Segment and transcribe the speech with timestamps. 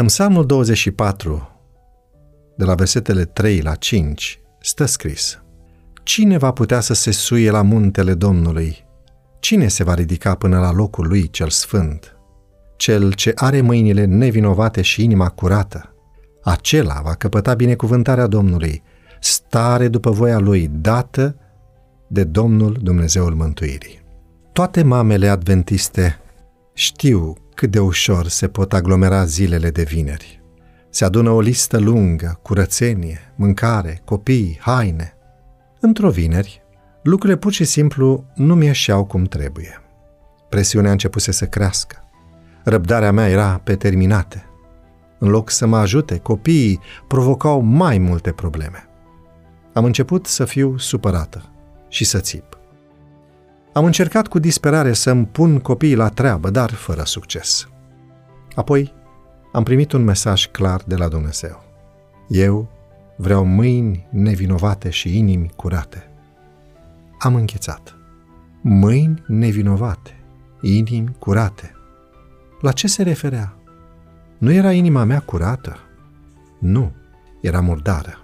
[0.00, 1.48] În Psalmul 24,
[2.56, 5.42] de la versetele 3 la 5, stă scris
[6.02, 8.86] Cine va putea să se suie la muntele Domnului?
[9.40, 12.16] Cine se va ridica până la locul lui cel sfânt?
[12.76, 15.94] Cel ce are mâinile nevinovate și inima curată,
[16.42, 18.82] acela va căpăta binecuvântarea Domnului,
[19.20, 21.36] stare după voia lui, dată
[22.08, 24.02] de Domnul Dumnezeul Mântuirii.
[24.52, 26.18] Toate mamele adventiste
[26.74, 30.42] știu cât de ușor se pot aglomera zilele de vineri.
[30.90, 35.16] Se adună o listă lungă, curățenie, mâncare, copii, haine.
[35.80, 36.62] Într-o vineri,
[37.02, 39.82] lucrurile pur și simplu nu mi ieșeau cum trebuie.
[40.48, 41.96] Presiunea a început să crească.
[42.64, 44.46] Răbdarea mea era pe terminate.
[45.18, 48.88] În loc să mă ajute, copiii provocau mai multe probleme.
[49.72, 51.52] Am început să fiu supărată
[51.88, 52.57] și să țip.
[53.78, 57.68] Am încercat cu disperare să-mi pun copiii la treabă, dar fără succes.
[58.54, 58.94] Apoi
[59.52, 61.64] am primit un mesaj clar de la Dumnezeu.
[62.28, 62.68] Eu
[63.16, 66.10] vreau mâini nevinovate și inimi curate.
[67.18, 67.96] Am închețat.
[68.60, 70.16] Mâini nevinovate,
[70.60, 71.72] inimi curate.
[72.60, 73.56] La ce se referea?
[74.38, 75.76] Nu era inima mea curată?
[76.60, 76.92] Nu,
[77.40, 78.18] era murdară.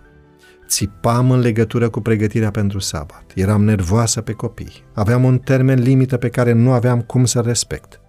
[0.68, 3.32] Țipam în legătură cu pregătirea pentru sabat.
[3.34, 4.84] Eram nervoasă pe copii.
[4.92, 8.00] Aveam un termen limită pe care nu aveam cum să respect.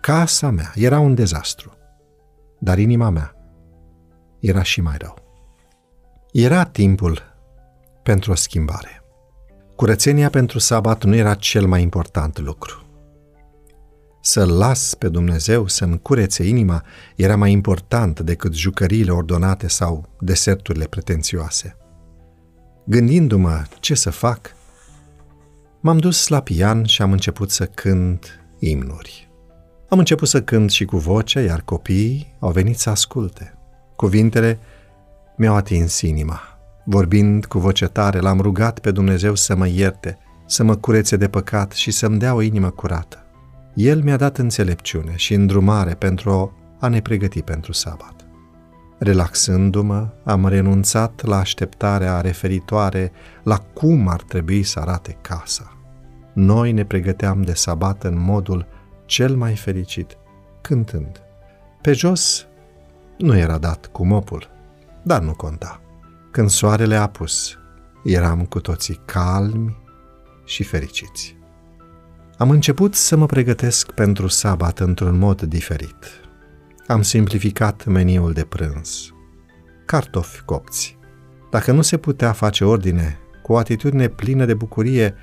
[0.00, 1.72] Casa mea era un dezastru.
[2.58, 3.34] Dar inima mea
[4.40, 5.14] era și mai rău.
[6.32, 7.22] Era timpul
[8.02, 9.02] pentru o schimbare.
[9.76, 12.84] Curățenia pentru sabat nu era cel mai important lucru.
[14.22, 16.84] Să las pe Dumnezeu să-mi curețe inima
[17.16, 21.76] era mai important decât jucăriile ordonate sau deserturile pretențioase.
[22.84, 24.54] Gândindu-mă ce să fac,
[25.80, 29.30] m-am dus la pian și am început să cânt imnuri.
[29.88, 33.54] Am început să cânt și cu vocea, iar copiii au venit să asculte.
[33.96, 34.58] Cuvintele
[35.36, 36.40] mi-au atins inima.
[36.84, 41.28] Vorbind cu voce tare, l-am rugat pe Dumnezeu să mă ierte, să mă curețe de
[41.28, 43.24] păcat și să-mi dea o inimă curată.
[43.74, 48.29] El mi-a dat înțelepciune și îndrumare pentru a ne pregăti pentru sabat.
[49.02, 53.12] Relaxându-mă, am renunțat la așteptarea referitoare
[53.42, 55.76] la cum ar trebui să arate casa.
[56.32, 58.66] Noi ne pregăteam de sabat în modul
[59.06, 60.16] cel mai fericit,
[60.60, 61.22] cântând.
[61.80, 62.46] Pe jos
[63.18, 64.50] nu era dat cu mopul,
[65.02, 65.80] dar nu conta.
[66.30, 67.58] Când soarele a pus,
[68.04, 69.76] eram cu toții calmi
[70.44, 71.36] și fericiți.
[72.36, 76.20] Am început să mă pregătesc pentru sabat într-un mod diferit
[76.90, 79.12] am simplificat meniul de prânz.
[79.84, 80.98] Cartofi copți.
[81.50, 85.14] Dacă nu se putea face ordine cu o atitudine plină de bucurie,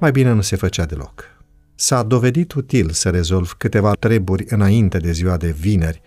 [0.00, 1.24] mai bine nu se făcea deloc.
[1.74, 6.02] S-a dovedit util să rezolv câteva treburi înainte de ziua de vineri,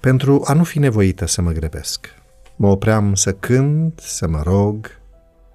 [0.00, 2.06] pentru a nu fi nevoită să mă grăbesc.
[2.56, 4.90] Mă opream să cânt, să mă rog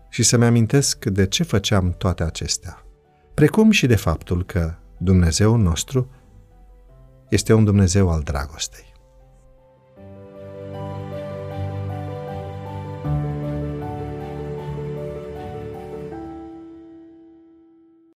[0.09, 2.85] și să-mi amintesc de ce făceam toate acestea,
[3.34, 6.09] precum și de faptul că Dumnezeul nostru
[7.31, 8.91] este un Dumnezeu al dragostei.